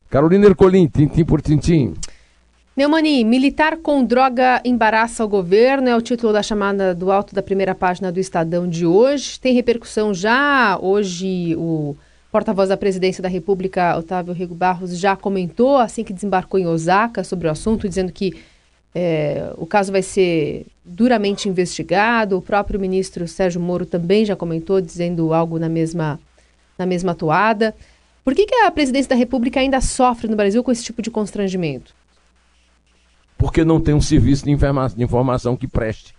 Carolina 0.09 0.45
Ercolim, 0.45 0.87
tintim 0.87 1.25
por 1.25 1.41
tintim. 1.41 1.93
Neumani, 2.75 3.23
militar 3.23 3.77
com 3.77 4.05
droga 4.05 4.61
embaraça 4.63 5.25
o 5.25 5.27
governo, 5.27 5.89
é 5.89 5.95
o 5.97 6.01
título 6.01 6.31
da 6.31 6.43
chamada 6.43 6.93
do 6.93 7.11
alto 7.11 7.33
da 7.33 7.41
primeira 7.41 7.73
página 7.73 8.11
do 8.11 8.19
Estadão 8.19 8.69
de 8.69 8.85
hoje. 8.85 9.39
Tem 9.39 9.53
repercussão 9.53 10.13
já. 10.13 10.77
Hoje, 10.79 11.55
o 11.57 11.95
porta-voz 12.31 12.69
da 12.69 12.77
presidência 12.77 13.21
da 13.21 13.27
República, 13.27 13.97
Otávio 13.97 14.33
Rego 14.33 14.53
Barros, 14.53 14.97
já 14.97 15.15
comentou, 15.15 15.77
assim 15.77 16.03
que 16.03 16.13
desembarcou 16.13 16.59
em 16.59 16.67
Osaka, 16.67 17.23
sobre 17.23 17.47
o 17.47 17.51
assunto, 17.51 17.89
dizendo 17.89 18.11
que 18.11 18.37
é, 18.93 19.51
o 19.57 19.65
caso 19.65 19.91
vai 19.91 20.03
ser 20.03 20.67
duramente 20.85 21.49
investigado. 21.49 22.37
O 22.37 22.41
próprio 22.41 22.79
ministro 22.79 23.27
Sérgio 23.27 23.59
Moro 23.59 23.85
também 23.85 24.23
já 24.23 24.35
comentou, 24.35 24.79
dizendo 24.79 25.33
algo 25.33 25.57
na 25.57 25.67
mesma, 25.67 26.19
na 26.77 26.85
mesma 26.85 27.15
toada. 27.15 27.75
Por 28.27 28.35
que, 28.35 28.45
que 28.45 28.55
a 28.55 28.69
presidência 28.69 29.07
da 29.07 29.15
República 29.15 29.61
ainda 29.61 29.79
sofre 29.79 30.27
no 30.27 30.35
Brasil 30.35 30.61
com 30.61 30.69
esse 30.69 30.83
tipo 30.83 31.01
de 31.01 31.09
constrangimento? 31.09 31.95
Porque 33.37 33.63
não 33.63 33.79
tem 33.79 33.93
um 33.93 34.01
serviço 34.01 34.43
de, 34.43 34.51
informa 34.51 34.89
de 34.89 35.01
informação 35.01 35.55
que 35.55 35.65
preste. 35.65 36.13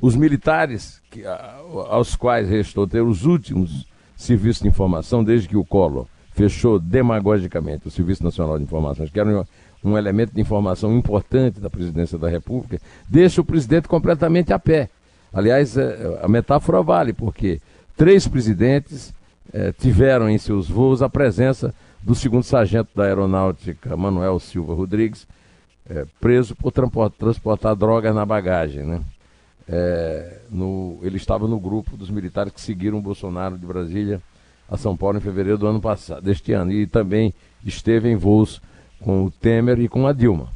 Os 0.00 0.16
militares, 0.16 1.02
que, 1.10 1.22
aos 1.26 2.16
quais 2.16 2.48
restou 2.48 2.86
ter 2.86 3.02
os 3.02 3.26
últimos 3.26 3.86
serviços 4.16 4.62
de 4.62 4.68
informação, 4.68 5.22
desde 5.22 5.48
que 5.48 5.56
o 5.58 5.62
Collor 5.62 6.06
fechou 6.32 6.78
demagogicamente 6.78 7.86
o 7.86 7.90
Serviço 7.90 8.24
Nacional 8.24 8.56
de 8.56 8.64
Informações, 8.64 9.10
que 9.10 9.20
era 9.20 9.28
um, 9.28 9.44
um 9.90 9.98
elemento 9.98 10.32
de 10.34 10.40
informação 10.40 10.96
importante 10.96 11.60
da 11.60 11.68
presidência 11.68 12.16
da 12.16 12.30
República, 12.30 12.80
deixa 13.06 13.38
o 13.42 13.44
presidente 13.44 13.86
completamente 13.86 14.50
a 14.50 14.58
pé. 14.58 14.88
Aliás, 15.30 15.76
é, 15.76 16.20
a 16.22 16.26
metáfora 16.26 16.80
vale, 16.82 17.12
porque 17.12 17.60
três 17.98 18.26
presidentes 18.26 19.12
eh, 19.52 19.72
tiveram 19.78 20.28
em 20.28 20.38
seus 20.38 20.68
voos 20.68 21.02
a 21.02 21.08
presença 21.08 21.74
do 22.02 22.14
segundo 22.14 22.42
sargento 22.42 22.90
da 22.94 23.04
aeronáutica, 23.04 23.96
Manuel 23.96 24.38
Silva 24.38 24.74
Rodrigues, 24.74 25.26
eh, 25.88 26.06
preso 26.20 26.54
por 26.54 26.72
transportar 26.72 27.74
drogas 27.76 28.14
na 28.14 28.24
bagagem. 28.24 28.84
Né? 28.84 29.00
Eh, 29.68 30.38
no, 30.50 30.98
ele 31.02 31.16
estava 31.16 31.46
no 31.46 31.58
grupo 31.58 31.96
dos 31.96 32.10
militares 32.10 32.52
que 32.52 32.60
seguiram 32.60 32.98
o 32.98 33.02
Bolsonaro 33.02 33.58
de 33.58 33.66
Brasília 33.66 34.20
a 34.68 34.76
São 34.76 34.96
Paulo 34.96 35.18
em 35.18 35.20
fevereiro 35.20 35.58
do 35.58 35.66
ano 35.66 35.80
passado, 35.80 36.22
deste 36.22 36.52
ano, 36.52 36.70
e 36.70 36.86
também 36.86 37.34
esteve 37.64 38.08
em 38.08 38.16
voos 38.16 38.62
com 39.00 39.24
o 39.24 39.30
Temer 39.30 39.80
e 39.80 39.88
com 39.88 40.06
a 40.06 40.12
Dilma. 40.12 40.48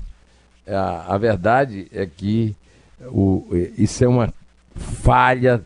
A, 0.66 1.14
a 1.14 1.18
verdade 1.18 1.88
é 1.92 2.06
que 2.06 2.54
o, 3.06 3.46
isso 3.76 4.04
é 4.04 4.08
uma 4.08 4.32
falha 4.74 5.60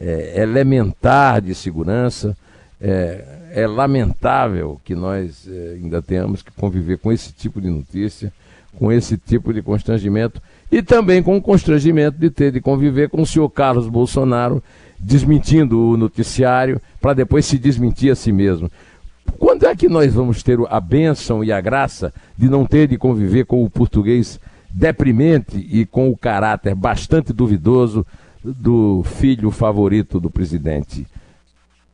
é, 0.00 0.40
elementar 0.40 1.40
de 1.40 1.54
segurança 1.54 2.36
é, 2.80 3.24
é 3.52 3.66
lamentável 3.66 4.80
que 4.84 4.94
nós 4.94 5.48
é, 5.48 5.74
ainda 5.74 6.00
tenhamos 6.00 6.42
que 6.42 6.50
conviver 6.52 6.98
com 6.98 7.12
esse 7.12 7.32
tipo 7.32 7.60
de 7.60 7.68
notícia, 7.68 8.32
com 8.76 8.92
esse 8.92 9.16
tipo 9.16 9.52
de 9.52 9.62
constrangimento 9.62 10.40
e 10.70 10.82
também 10.82 11.22
com 11.22 11.36
o 11.36 11.42
constrangimento 11.42 12.18
de 12.18 12.30
ter 12.30 12.52
de 12.52 12.60
conviver 12.60 13.08
com 13.08 13.22
o 13.22 13.26
senhor 13.26 13.48
Carlos 13.50 13.88
Bolsonaro 13.88 14.62
desmentindo 14.98 15.80
o 15.80 15.96
noticiário 15.96 16.80
para 17.00 17.14
depois 17.14 17.46
se 17.46 17.58
desmentir 17.58 18.12
a 18.12 18.14
si 18.14 18.32
mesmo. 18.32 18.70
Quando 19.38 19.66
é 19.66 19.74
que 19.74 19.88
nós 19.88 20.12
vamos 20.14 20.42
ter 20.42 20.58
a 20.68 20.80
bênção 20.80 21.44
e 21.44 21.52
a 21.52 21.60
graça 21.60 22.12
de 22.36 22.48
não 22.48 22.64
ter 22.64 22.88
de 22.88 22.96
conviver 22.96 23.44
com 23.44 23.62
o 23.62 23.70
português 23.70 24.40
deprimente 24.70 25.56
e 25.70 25.84
com 25.84 26.08
o 26.10 26.16
caráter 26.16 26.74
bastante 26.74 27.32
duvidoso 27.32 28.06
do 28.42 29.02
filho 29.04 29.50
favorito 29.50 30.18
do 30.18 30.30
presidente? 30.30 31.06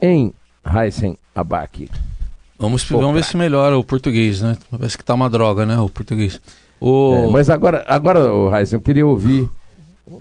Em 0.01 0.33
Heisen 0.65 1.17
Abac. 1.35 1.89
Vamos, 2.59 2.85
vamos 2.85 3.15
ver 3.15 3.25
se 3.25 3.37
melhora 3.37 3.77
o 3.77 3.85
português, 3.85 4.41
né? 4.41 4.57
Parece 4.71 4.97
que 4.97 5.05
tá 5.05 5.15
uma 5.15 5.29
droga, 5.29 5.67
né? 5.67 5.79
O 5.79 5.89
português. 5.89 6.41
O... 6.81 7.15
É, 7.15 7.27
mas 7.31 7.51
agora, 7.51 7.85
agora 7.87 8.33
o 8.33 8.55
Heisen, 8.55 8.79
eu 8.79 8.81
queria 8.81 9.07
ouvir 9.07 9.49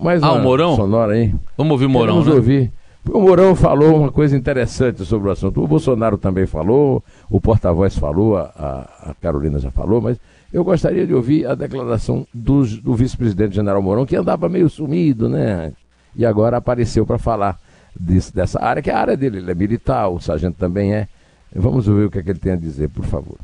mais 0.02 0.22
ah, 0.24 0.32
uma 0.32 0.40
o 0.40 0.44
Mourão? 0.44 0.76
sonora 0.76 1.14
aí. 1.14 1.34
Vamos 1.58 1.72
ouvir 1.72 1.86
o 1.86 1.90
Mourão, 1.90 2.16
Vamos 2.16 2.28
né? 2.28 2.34
ouvir. 2.34 2.72
O 3.12 3.20
Mourão 3.20 3.54
falou 3.54 3.98
uma 3.98 4.12
coisa 4.12 4.36
interessante 4.36 5.04
sobre 5.04 5.28
o 5.28 5.32
assunto. 5.32 5.62
O 5.62 5.68
Bolsonaro 5.68 6.18
também 6.18 6.46
falou, 6.46 7.04
o 7.30 7.40
porta-voz 7.40 7.98
falou, 7.98 8.38
a, 8.38 8.90
a, 9.10 9.16
Carolina 9.22 9.60
já 9.60 9.70
falou, 9.70 10.00
mas 10.00 10.18
eu 10.54 10.64
gostaria 10.64 11.06
de 11.06 11.14
ouvir 11.14 11.46
a 11.46 11.54
declaração 11.54 12.26
do, 12.34 12.66
do 12.66 12.94
vice-presidente 12.96 13.56
general 13.56 13.82
Mourão, 13.82 14.06
que 14.06 14.16
andava 14.16 14.48
meio 14.48 14.70
sumido, 14.70 15.28
né? 15.28 15.74
E 16.16 16.26
agora 16.26 16.58
apareceu 16.58 17.06
para 17.06 17.18
falar 17.18 17.60
desse, 18.00 18.34
dessa 18.34 18.64
área, 18.64 18.82
que 18.82 18.90
é 18.90 18.94
a 18.94 19.00
área 19.00 19.18
dele. 19.18 19.38
Ele 19.38 19.52
é 19.52 19.56
militar, 19.56 20.08
o 20.10 20.20
sargento 20.20 20.58
também 20.58 20.94
é. 20.94 21.08
Vamos 21.56 21.86
ver 21.86 22.06
o 22.06 22.12
que, 22.12 22.20
é 22.20 22.24
que 22.24 22.30
ele 22.32 22.40
tem 22.40 22.54
a 22.54 22.58
dizer, 22.58 22.90
por 22.90 23.06
favor. 23.06 23.38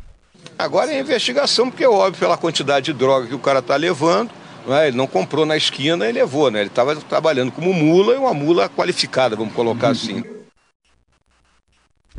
Agora 0.57 0.91
é 0.91 0.99
investigação, 0.99 1.69
porque 1.69 1.83
é 1.83 1.89
óbvio 1.89 2.19
pela 2.19 2.37
quantidade 2.37 2.87
de 2.87 2.93
droga 2.93 3.27
que 3.27 3.35
o 3.35 3.39
cara 3.39 3.59
está 3.59 3.75
levando. 3.75 4.31
É? 4.67 4.87
Ele 4.87 4.97
não 4.97 5.07
comprou 5.07 5.45
na 5.45 5.55
esquina 5.55 6.07
e 6.07 6.11
levou, 6.11 6.51
né? 6.51 6.59
Ele 6.59 6.69
estava 6.69 6.95
trabalhando 6.95 7.51
como 7.51 7.73
mula 7.73 8.13
e 8.13 8.17
uma 8.17 8.33
mula 8.33 8.69
qualificada, 8.69 9.35
vamos 9.35 9.53
colocar 9.53 9.89
assim. 9.89 10.23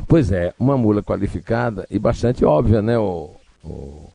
Pois 0.07 0.31
é, 0.31 0.53
uma 0.59 0.77
mula 0.77 1.01
qualificada 1.01 1.85
e 1.89 1.97
bastante 1.97 2.43
óbvia, 2.43 2.81
né, 2.81 2.97
o, 2.97 3.31
o, 3.63 4.11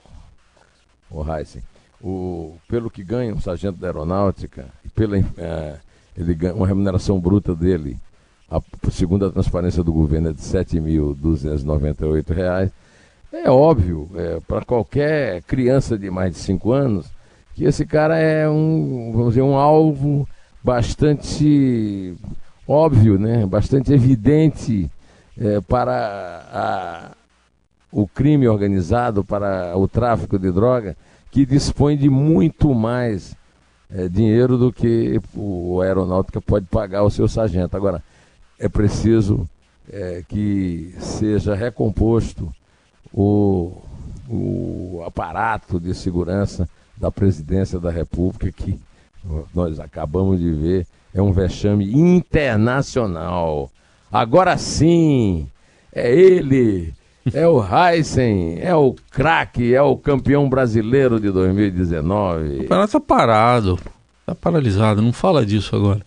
o 1.11 1.25
Heisen? 1.25 1.63
O, 2.03 2.57
pelo 2.69 2.91
que 2.91 3.03
ganha 3.03 3.33
um 3.33 3.41
sargento 3.41 3.79
da 3.79 3.87
aeronáutica, 3.87 4.67
pela, 4.95 5.17
é, 5.17 5.77
ele 6.17 6.35
ganha 6.35 6.55
uma 6.55 6.67
remuneração 6.67 7.19
bruta 7.19 7.55
dele 7.55 7.97
a, 8.51 8.61
segundo 8.91 9.27
a 9.27 9.31
transparência 9.31 9.83
do 9.83 9.93
governo, 9.93 10.31
é 10.31 10.33
de 10.33 10.41
R$ 10.41 10.65
7.298. 10.65 12.73
É 13.33 13.51
óbvio, 13.51 14.09
é, 14.15 14.41
para 14.47 14.65
qualquer 14.65 15.43
criança 15.43 15.99
de 15.99 16.11
mais 16.11 16.33
de 16.33 16.39
5 16.39 16.73
anos, 16.73 17.07
que 17.55 17.65
esse 17.65 17.85
cara 17.85 18.19
é 18.19 18.49
um, 18.49 19.11
vamos 19.13 19.31
dizer, 19.31 19.43
um 19.43 19.57
alvo 19.57 20.29
bastante 20.63 22.15
óbvio, 22.67 23.19
né? 23.19 23.45
bastante 23.47 23.93
evidente 23.93 24.91
é, 25.39 25.61
para 25.61 26.47
a, 26.53 27.11
o 27.91 28.07
crime 28.07 28.49
organizado, 28.49 29.25
para 29.25 29.77
o 29.77 29.87
tráfico 29.87 30.39
de 30.39 30.51
droga, 30.51 30.97
que 31.31 31.45
dispõe 31.45 31.97
de 31.97 32.09
muito 32.09 32.75
mais 32.75 33.37
é, 33.91 34.09
dinheiro 34.09 34.57
do 34.57 34.73
que 34.73 35.21
o 35.35 35.81
aeronáutica 35.81 36.41
pode 36.41 36.67
pagar 36.67 37.01
ao 37.01 37.11
seu 37.11 37.29
sargento. 37.29 37.77
Agora, 37.77 38.03
é 38.59 38.69
preciso 38.69 39.49
é, 39.91 40.23
que 40.29 40.95
seja 40.99 41.55
recomposto 41.55 42.53
o, 43.13 43.83
o 44.29 45.03
aparato 45.07 45.79
de 45.79 45.95
segurança 45.95 46.69
da 46.97 47.11
presidência 47.11 47.79
da 47.79 47.91
República, 47.91 48.51
que 48.51 48.79
nós 49.55 49.79
acabamos 49.79 50.41
de 50.41 50.51
ver, 50.51 50.87
é 51.15 51.21
um 51.21 51.33
vexame 51.33 51.93
internacional. 51.95 53.71
Agora 54.11 54.57
sim, 54.57 55.47
é 55.93 56.15
ele, 56.15 56.95
é 57.33 57.47
o 57.47 57.63
Heisen, 57.63 58.59
é 58.61 58.75
o 58.75 58.95
craque, 59.11 59.75
é 59.75 59.83
o 59.83 59.97
campeão 59.97 60.49
brasileiro 60.49 61.21
de 61.21 61.31
2019. 61.31 62.49
O 62.49 62.59
campeonato 62.61 62.93
tá 62.93 63.01
parado, 63.01 63.79
tá 64.25 64.35
paralisado, 64.35 65.03
não 65.03 65.13
fala 65.13 65.45
disso 65.45 65.75
agora. 65.75 66.03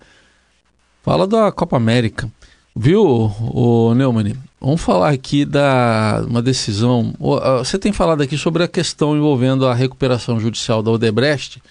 Fala 1.01 1.27
da 1.27 1.51
Copa 1.51 1.77
América. 1.77 2.29
Viu, 2.75 3.03
o 3.03 3.93
Neumann? 3.93 4.35
Vamos 4.61 4.81
falar 4.81 5.09
aqui 5.09 5.45
da 5.45 6.23
uma 6.27 6.41
decisão. 6.41 7.13
Você 7.57 7.77
tem 7.77 7.91
falado 7.91 8.21
aqui 8.21 8.37
sobre 8.37 8.63
a 8.63 8.67
questão 8.67 9.15
envolvendo 9.15 9.65
a 9.65 9.73
recuperação 9.73 10.39
judicial 10.39 10.83
da 10.83 10.91
Odebrecht. 10.91 11.61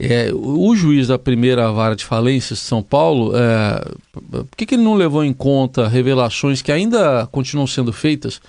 É, 0.00 0.30
o 0.32 0.74
juiz 0.74 1.08
da 1.08 1.18
primeira 1.18 1.70
vara 1.70 1.94
de 1.94 2.04
falências 2.04 2.58
de 2.58 2.64
São 2.64 2.82
Paulo, 2.82 3.32
é, 3.36 3.84
por 4.12 4.56
que, 4.56 4.66
que 4.66 4.74
ele 4.74 4.82
não 4.82 4.94
levou 4.94 5.22
em 5.22 5.32
conta 5.32 5.86
revelações 5.86 6.60
que 6.60 6.72
ainda 6.72 7.26
continuam 7.30 7.66
sendo 7.66 7.92
feitas 7.92 8.40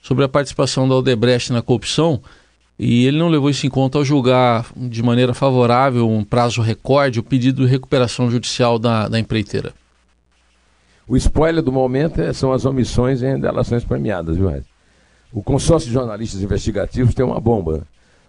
sobre 0.00 0.24
a 0.24 0.28
participação 0.28 0.88
da 0.88 0.94
Odebrecht 0.94 1.52
na 1.52 1.60
corrupção? 1.60 2.22
E 2.78 3.04
ele 3.06 3.18
não 3.18 3.28
levou 3.28 3.50
isso 3.50 3.66
em 3.66 3.70
conta 3.70 3.98
ao 3.98 4.04
julgar 4.04 4.66
de 4.74 5.02
maneira 5.02 5.34
favorável 5.34 6.08
um 6.08 6.24
prazo 6.24 6.62
recorde 6.62 7.20
o 7.20 7.22
pedido 7.22 7.64
de 7.64 7.70
recuperação 7.70 8.30
judicial 8.30 8.78
da, 8.78 9.06
da 9.06 9.18
empreiteira. 9.18 9.74
O 11.06 11.16
spoiler 11.16 11.62
do 11.62 11.72
momento 11.72 12.20
é, 12.20 12.32
são 12.32 12.52
as 12.52 12.64
omissões 12.64 13.22
em 13.22 13.38
delações 13.38 13.84
premiadas, 13.84 14.36
viu? 14.36 14.50
O 15.32 15.42
consórcio 15.42 15.88
de 15.88 15.94
jornalistas 15.94 16.42
investigativos 16.42 17.14
tem 17.14 17.24
uma 17.24 17.40
bomba. 17.40 17.82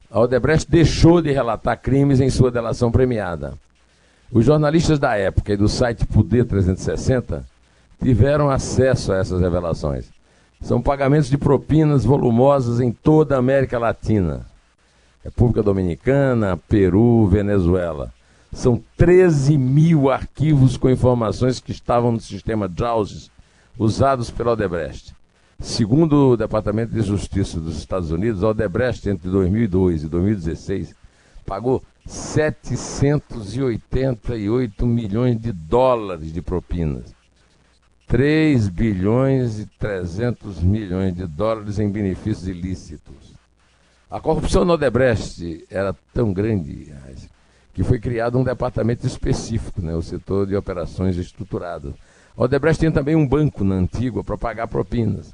A 0.09 0.19
Odebrecht 0.19 0.69
deixou 0.69 1.21
de 1.21 1.31
relatar 1.31 1.79
crimes 1.79 2.19
em 2.19 2.29
sua 2.29 2.51
delação 2.51 2.91
premiada. 2.91 3.53
Os 4.31 4.45
jornalistas 4.45 4.97
da 4.97 5.15
época 5.15 5.53
e 5.53 5.57
do 5.57 5.67
site 5.67 6.05
Poder 6.05 6.45
360 6.45 7.45
tiveram 8.01 8.49
acesso 8.49 9.11
a 9.11 9.17
essas 9.17 9.41
revelações. 9.41 10.05
São 10.61 10.81
pagamentos 10.81 11.29
de 11.29 11.37
propinas 11.37 12.05
volumosas 12.05 12.79
em 12.79 12.91
toda 12.91 13.35
a 13.35 13.39
América 13.39 13.77
Latina. 13.77 14.45
República 15.23 15.61
Dominicana, 15.61 16.57
Peru, 16.67 17.27
Venezuela. 17.27 18.11
São 18.53 18.81
13 18.95 19.57
mil 19.57 20.11
arquivos 20.11 20.77
com 20.77 20.89
informações 20.89 21.59
que 21.59 21.71
estavam 21.71 22.11
no 22.11 22.21
sistema 22.21 22.71
JAWS 22.73 23.31
usados 23.77 24.29
pela 24.29 24.51
Odebrecht. 24.51 25.15
Segundo 25.59 26.29
o 26.29 26.37
Departamento 26.37 26.93
de 26.93 27.01
Justiça 27.01 27.59
dos 27.59 27.77
Estados 27.77 28.11
Unidos, 28.11 28.43
a 28.43 28.49
Odebrecht 28.49 29.09
entre 29.09 29.27
2002 29.29 30.03
e 30.03 30.07
2016 30.07 30.95
pagou 31.45 31.83
788 32.05 34.85
milhões 34.85 35.41
de 35.41 35.51
dólares 35.51 36.31
de 36.31 36.41
propinas. 36.41 37.13
3 38.07 38.69
bilhões 38.69 39.59
e 39.59 39.65
300 39.79 40.61
milhões 40.61 41.15
de 41.15 41.25
dólares 41.25 41.79
em 41.79 41.89
benefícios 41.89 42.47
ilícitos. 42.47 43.33
A 44.11 44.19
corrupção 44.19 44.63
na 44.63 44.73
Odebrecht 44.73 45.65
era 45.71 45.95
tão 46.13 46.31
grande, 46.31 46.93
que 47.73 47.83
foi 47.83 47.99
criado 47.99 48.37
um 48.37 48.43
departamento 48.43 49.07
específico, 49.07 49.81
né, 49.81 49.95
o 49.95 50.01
setor 50.01 50.45
de 50.45 50.55
operações 50.55 51.17
estruturadas. 51.17 51.93
A 52.37 52.43
Odebrecht 52.43 52.79
tinha 52.79 52.91
também 52.91 53.15
um 53.15 53.27
banco 53.27 53.63
na 53.63 53.75
Antigua 53.75 54.23
para 54.23 54.37
pagar 54.37 54.67
propinas. 54.67 55.33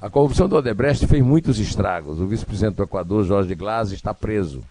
A 0.00 0.10
corrupção 0.10 0.48
da 0.48 0.56
Odebrecht 0.56 1.06
fez 1.06 1.22
muitos 1.22 1.58
estragos. 1.58 2.20
O 2.20 2.26
vice-presidente 2.26 2.76
do 2.76 2.82
Equador, 2.82 3.24
Jorge 3.24 3.54
Glass, 3.54 3.92
está 3.92 4.12
preso. 4.12 4.62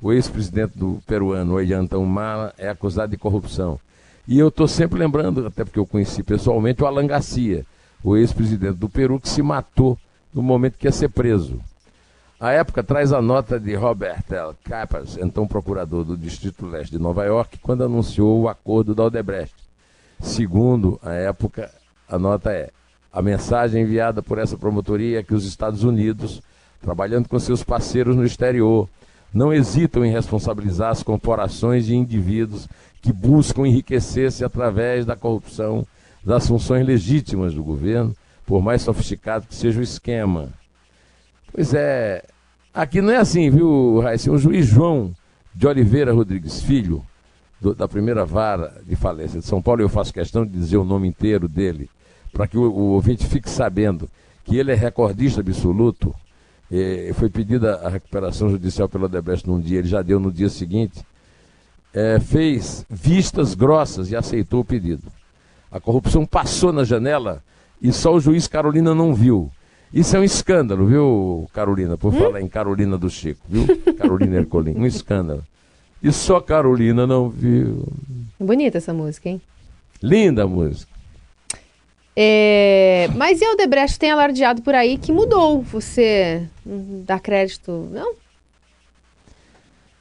O 0.00 0.12
ex-presidente 0.12 0.76
do 0.76 1.00
peruano, 1.06 1.54
Ollanta 1.54 1.96
Humala, 1.96 2.52
é 2.58 2.68
acusado 2.68 3.12
de 3.12 3.16
corrupção. 3.16 3.78
E 4.26 4.38
eu 4.38 4.48
estou 4.48 4.66
sempre 4.66 4.98
lembrando, 4.98 5.46
até 5.46 5.64
porque 5.64 5.78
eu 5.78 5.86
conheci 5.86 6.24
pessoalmente, 6.24 6.82
o 6.82 6.86
Alan 6.86 7.06
Garcia, 7.06 7.64
o 8.02 8.16
ex-presidente 8.16 8.78
do 8.78 8.88
Peru, 8.88 9.20
que 9.20 9.28
se 9.28 9.42
matou 9.42 9.96
no 10.34 10.42
momento 10.42 10.76
que 10.76 10.88
ia 10.88 10.92
ser 10.92 11.08
preso. 11.08 11.60
A 12.42 12.50
época 12.50 12.82
traz 12.82 13.12
a 13.12 13.22
nota 13.22 13.56
de 13.60 13.72
Robert 13.76 14.24
L. 14.28 14.52
Capers, 14.64 15.16
então 15.16 15.46
procurador 15.46 16.02
do 16.02 16.16
Distrito 16.16 16.66
Leste 16.66 16.90
de 16.90 16.98
Nova 16.98 17.24
York, 17.24 17.56
quando 17.62 17.84
anunciou 17.84 18.40
o 18.40 18.48
acordo 18.48 18.96
da 18.96 19.04
Odebrecht. 19.04 19.54
Segundo 20.18 20.98
a 21.04 21.12
época, 21.12 21.70
a 22.08 22.18
nota 22.18 22.50
é: 22.50 22.70
a 23.12 23.22
mensagem 23.22 23.84
enviada 23.84 24.20
por 24.20 24.38
essa 24.38 24.58
promotoria 24.58 25.20
é 25.20 25.22
que 25.22 25.36
os 25.36 25.46
Estados 25.46 25.84
Unidos, 25.84 26.42
trabalhando 26.80 27.28
com 27.28 27.38
seus 27.38 27.62
parceiros 27.62 28.16
no 28.16 28.24
exterior, 28.24 28.88
não 29.32 29.52
hesitam 29.52 30.04
em 30.04 30.10
responsabilizar 30.10 30.90
as 30.90 31.00
corporações 31.00 31.88
e 31.88 31.94
indivíduos 31.94 32.68
que 33.00 33.12
buscam 33.12 33.68
enriquecer-se 33.68 34.44
através 34.44 35.06
da 35.06 35.14
corrupção 35.14 35.86
das 36.24 36.48
funções 36.48 36.84
legítimas 36.84 37.54
do 37.54 37.62
governo, 37.62 38.16
por 38.44 38.60
mais 38.60 38.82
sofisticado 38.82 39.46
que 39.46 39.54
seja 39.54 39.78
o 39.78 39.84
esquema. 39.84 40.48
Pois 41.52 41.74
é, 41.74 42.24
aqui 42.72 43.02
não 43.02 43.12
é 43.12 43.18
assim, 43.18 43.50
viu, 43.50 44.00
Raíssa? 44.00 44.32
O 44.32 44.38
juiz 44.38 44.66
João 44.66 45.14
de 45.54 45.66
Oliveira 45.66 46.10
Rodrigues 46.10 46.62
Filho, 46.62 47.04
do, 47.60 47.74
da 47.74 47.86
primeira 47.86 48.24
vara 48.24 48.80
de 48.86 48.96
falência 48.96 49.38
de 49.38 49.44
São 49.44 49.60
Paulo, 49.60 49.82
eu 49.82 49.88
faço 49.88 50.14
questão 50.14 50.46
de 50.46 50.52
dizer 50.52 50.78
o 50.78 50.84
nome 50.84 51.06
inteiro 51.06 51.46
dele, 51.48 51.90
para 52.32 52.46
que 52.46 52.56
o, 52.56 52.62
o, 52.62 52.92
ouvinte 52.92 53.26
fique 53.26 53.50
sabendo 53.50 54.08
que 54.44 54.56
ele 54.56 54.72
é 54.72 54.74
recordista 54.74 55.40
absoluto. 55.40 56.14
E 56.70 57.12
foi 57.12 57.28
pedida 57.28 57.76
a 57.84 57.90
recuperação 57.90 58.48
judicial 58.48 58.88
pela 58.88 59.04
Odebrecht 59.04 59.46
num 59.46 59.60
dia, 59.60 59.78
ele 59.78 59.88
já 59.88 60.00
deu 60.00 60.18
no 60.18 60.32
dia 60.32 60.48
seguinte. 60.48 61.04
É, 61.92 62.18
fez 62.18 62.86
vistas 62.88 63.54
grossas 63.54 64.10
e 64.10 64.16
aceitou 64.16 64.60
o 64.60 64.64
pedido. 64.64 65.02
A 65.70 65.78
corrupção 65.78 66.24
passou 66.24 66.72
na 66.72 66.82
janela 66.82 67.42
e 67.80 67.92
só 67.92 68.14
o 68.14 68.20
juiz 68.20 68.48
Carolina 68.48 68.94
não 68.94 69.14
viu. 69.14 69.50
Isso 69.92 70.16
é 70.16 70.20
um 70.20 70.24
escândalo, 70.24 70.86
viu, 70.86 71.48
Carolina? 71.52 71.98
Por 71.98 72.14
hum? 72.14 72.18
falar 72.18 72.40
em 72.40 72.48
Carolina 72.48 72.96
do 72.96 73.10
Chico, 73.10 73.44
viu? 73.48 73.66
Carolina 73.98 74.36
Ercolim. 74.36 74.74
Um 74.74 74.86
escândalo. 74.86 75.44
E 76.02 76.10
só 76.10 76.40
Carolina 76.40 77.06
não 77.06 77.28
viu. 77.28 77.86
Bonita 78.40 78.78
essa 78.78 78.92
música, 78.94 79.28
hein? 79.28 79.40
Linda 80.02 80.44
a 80.44 80.46
música. 80.46 80.90
É, 82.16 83.08
mas 83.14 83.40
e 83.40 83.46
o 83.46 83.56
Debrecht 83.56 83.98
tem 83.98 84.10
alardeado 84.10 84.62
por 84.62 84.74
aí 84.74 84.98
que 84.98 85.12
mudou. 85.12 85.62
Você 85.62 86.48
dá 87.06 87.18
crédito, 87.18 87.88
não? 87.90 88.14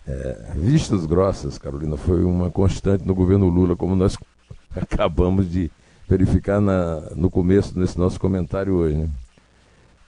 É, 0.07 0.51
vistas 0.55 1.05
grossas, 1.05 1.57
Carolina, 1.57 1.95
foi 1.95 2.23
uma 2.23 2.49
constante 2.49 3.05
no 3.05 3.13
governo 3.13 3.47
Lula, 3.47 3.75
como 3.75 3.95
nós 3.95 4.17
acabamos 4.75 5.49
de 5.49 5.69
verificar 6.07 6.59
na, 6.59 7.01
no 7.15 7.29
começo 7.29 7.73
desse 7.75 7.97
nosso 7.97 8.19
comentário 8.19 8.73
hoje. 8.73 8.95
Né? 8.95 9.09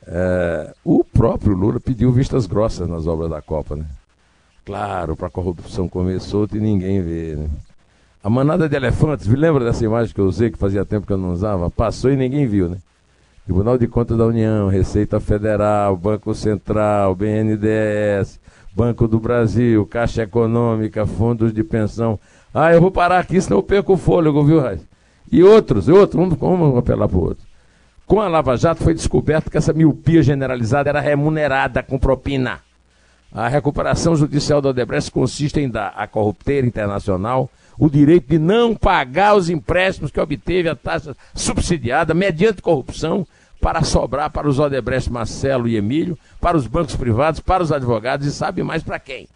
É, 0.05 0.73
o 0.83 1.03
próprio 1.03 1.55
Lula 1.55 1.79
pediu 1.79 2.11
vistas 2.11 2.45
grossas 2.45 2.87
nas 2.87 3.07
obras 3.07 3.29
da 3.29 3.41
Copa, 3.41 3.75
né? 3.75 3.85
Claro, 4.65 5.15
para 5.15 5.27
a 5.27 5.31
corrupção 5.31 5.89
comer 5.89 6.19
solto 6.19 6.57
e 6.57 6.59
ninguém 6.59 7.01
vê, 7.01 7.35
né? 7.35 7.49
A 8.23 8.29
manada 8.29 8.69
de 8.69 8.75
elefantes, 8.75 9.27
me 9.27 9.35
lembra 9.35 9.65
dessa 9.65 9.83
imagem 9.83 10.13
que 10.13 10.21
eu 10.21 10.25
usei, 10.25 10.49
que 10.49 10.57
fazia 10.57 10.85
tempo 10.85 11.05
que 11.05 11.11
eu 11.11 11.17
não 11.17 11.33
usava? 11.33 11.69
Passou 11.69 12.09
e 12.09 12.15
ninguém 12.15 12.47
viu, 12.47 12.69
né? 12.69 12.77
Tribunal 13.43 13.77
de 13.77 13.85
Contas 13.87 14.17
da 14.17 14.25
União, 14.25 14.69
Receita 14.69 15.19
Federal, 15.19 15.97
Banco 15.97 16.33
Central, 16.33 17.13
BNDES, 17.13 18.39
Banco 18.73 19.05
do 19.05 19.19
Brasil, 19.19 19.85
Caixa 19.85 20.23
Econômica, 20.23 21.05
fundos 21.05 21.53
de 21.53 21.61
pensão. 21.61 22.17
Ah, 22.53 22.73
eu 22.73 22.79
vou 22.79 22.89
parar 22.89 23.19
aqui, 23.19 23.41
senão 23.41 23.57
eu 23.57 23.63
perco 23.63 23.93
o 23.93 23.97
fôlego, 23.97 24.45
viu, 24.45 24.61
Raiz? 24.61 24.79
E 25.29 25.43
outros, 25.43 25.89
outros, 25.89 26.17
vamos, 26.17 26.37
vamos 26.37 26.77
apelar 26.77 27.09
para 27.09 27.17
outros. 27.17 27.52
Com 28.13 28.21
a 28.21 28.27
Lava 28.27 28.55
Jato 28.55 28.83
foi 28.83 28.93
descoberto 28.93 29.49
que 29.49 29.57
essa 29.57 29.73
miopia 29.73 30.21
generalizada 30.21 30.87
era 30.87 31.01
remunerada 31.01 31.81
com 31.81 31.97
propina. 31.97 32.59
A 33.33 33.47
recuperação 33.47 34.15
judicial 34.15 34.61
da 34.61 34.69
Odebrecht 34.69 35.09
consiste 35.09 35.59
em 35.59 35.67
dar 35.67 35.95
à 35.97 36.05
corrupteira 36.05 36.67
internacional 36.67 37.49
o 37.75 37.89
direito 37.89 38.29
de 38.29 38.37
não 38.37 38.75
pagar 38.75 39.33
os 39.33 39.49
empréstimos 39.49 40.11
que 40.11 40.19
obteve 40.19 40.69
a 40.69 40.75
taxa 40.75 41.17
subsidiada 41.33 42.13
mediante 42.13 42.61
corrupção 42.61 43.25
para 43.59 43.81
sobrar 43.81 44.29
para 44.29 44.47
os 44.47 44.59
Odebrecht 44.59 45.11
Marcelo 45.11 45.67
e 45.67 45.75
Emílio, 45.75 46.15
para 46.39 46.55
os 46.55 46.67
bancos 46.67 46.95
privados, 46.95 47.39
para 47.39 47.63
os 47.63 47.71
advogados 47.71 48.27
e 48.27 48.31
sabe 48.31 48.61
mais 48.61 48.83
para 48.83 48.99
quem. 48.99 49.27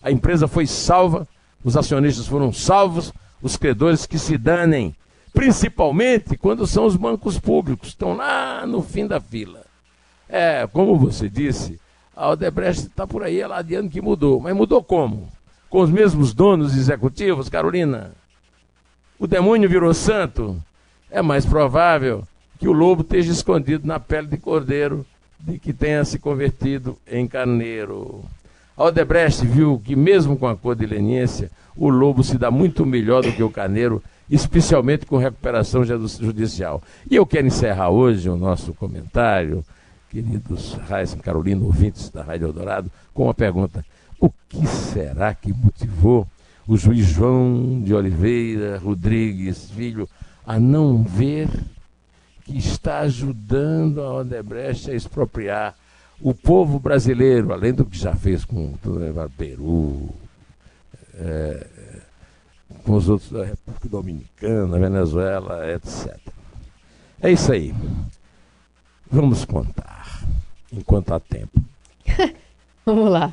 A 0.00 0.08
empresa 0.08 0.46
foi 0.46 0.68
salva, 0.68 1.26
os 1.64 1.76
acionistas 1.76 2.28
foram 2.28 2.52
salvos, 2.52 3.12
os 3.42 3.56
credores 3.56 4.06
que 4.06 4.20
se 4.20 4.38
danem 4.38 4.94
principalmente 5.32 6.36
quando 6.36 6.66
são 6.66 6.86
os 6.86 6.96
bancos 6.96 7.38
públicos, 7.38 7.88
estão 7.88 8.14
lá 8.14 8.66
no 8.66 8.82
fim 8.82 9.06
da 9.06 9.20
fila. 9.20 9.62
É, 10.28 10.66
como 10.72 10.96
você 10.96 11.28
disse, 11.28 11.80
a 12.14 12.28
Odebrecht 12.30 12.86
está 12.86 13.06
por 13.06 13.22
aí 13.22 13.42
aladeando 13.42 13.90
que 13.90 14.00
mudou. 14.00 14.40
Mas 14.40 14.54
mudou 14.54 14.82
como? 14.82 15.28
Com 15.68 15.80
os 15.80 15.90
mesmos 15.90 16.34
donos 16.34 16.76
executivos, 16.76 17.48
Carolina? 17.48 18.12
O 19.18 19.26
demônio 19.26 19.68
virou 19.68 19.92
santo? 19.94 20.56
É 21.10 21.20
mais 21.22 21.44
provável 21.44 22.24
que 22.58 22.68
o 22.68 22.72
lobo 22.72 23.02
esteja 23.02 23.32
escondido 23.32 23.86
na 23.86 23.98
pele 23.98 24.28
de 24.28 24.36
cordeiro 24.36 25.04
de 25.38 25.58
que 25.58 25.72
tenha 25.72 26.04
se 26.04 26.18
convertido 26.18 26.96
em 27.10 27.26
carneiro. 27.26 28.22
A 28.76 28.84
Odebrecht 28.84 29.44
viu 29.46 29.80
que, 29.84 29.96
mesmo 29.96 30.36
com 30.36 30.46
a 30.46 30.56
cor 30.56 30.76
de 30.76 30.86
leniência, 30.86 31.50
o 31.76 31.88
lobo 31.88 32.22
se 32.22 32.36
dá 32.36 32.50
muito 32.50 32.84
melhor 32.84 33.22
do 33.22 33.32
que 33.32 33.42
o 33.42 33.50
carneiro, 33.50 34.02
especialmente 34.30 35.04
com 35.04 35.16
recuperação 35.16 35.84
judicial. 35.84 36.82
E 37.10 37.16
eu 37.16 37.26
quero 37.26 37.48
encerrar 37.48 37.90
hoje 37.90 38.28
o 38.28 38.36
nosso 38.36 38.72
comentário, 38.72 39.64
queridos 40.08 40.74
Raíssa 40.88 41.16
Carolina, 41.16 41.64
ouvintes 41.64 42.08
da 42.10 42.22
Rádio 42.22 42.46
Eldorado, 42.46 42.90
com 43.12 43.24
uma 43.24 43.34
pergunta. 43.34 43.84
O 44.20 44.30
que 44.48 44.66
será 44.66 45.34
que 45.34 45.52
motivou 45.52 46.26
o 46.68 46.76
juiz 46.76 47.06
João 47.06 47.80
de 47.82 47.92
Oliveira 47.92 48.78
Rodrigues 48.78 49.70
Filho 49.70 50.08
a 50.46 50.60
não 50.60 51.02
ver 51.02 51.48
que 52.44 52.56
está 52.56 53.00
ajudando 53.00 54.00
a 54.00 54.14
Odebrecht 54.18 54.90
a 54.90 54.94
expropriar 54.94 55.74
o 56.20 56.34
povo 56.34 56.78
brasileiro, 56.78 57.52
além 57.52 57.72
do 57.72 57.84
que 57.84 57.96
já 57.96 58.14
fez 58.14 58.44
com 58.44 58.66
o 58.66 58.78
Peru, 59.36 60.10
é, 61.14 61.66
com 62.90 62.96
os 62.96 63.08
outros 63.08 63.30
da 63.30 63.44
República 63.44 63.88
Dominicana, 63.88 64.76
Venezuela, 64.76 65.72
etc. 65.72 66.18
É 67.22 67.30
isso 67.30 67.52
aí. 67.52 67.72
Vamos 69.08 69.44
contar, 69.44 70.26
enquanto 70.72 71.14
há 71.14 71.20
tempo. 71.20 71.62
Vamos 72.84 73.08
lá. 73.08 73.32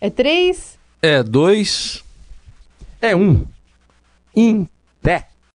É 0.00 0.08
três? 0.08 0.78
É 1.02 1.22
dois. 1.22 2.02
É 2.98 3.14
um. 3.14 3.44
In 4.34 4.66